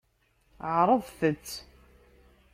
Ɛeṛḍet-t. 0.75 1.47